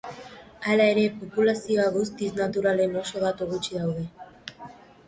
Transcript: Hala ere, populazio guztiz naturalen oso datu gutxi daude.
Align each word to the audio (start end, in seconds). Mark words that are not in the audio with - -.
Hala 0.69 0.87
ere, 0.93 1.03
populazio 1.17 1.85
guztiz 1.99 2.31
naturalen 2.41 2.99
oso 3.05 3.23
datu 3.27 3.51
gutxi 3.55 3.85
daude. 3.85 4.09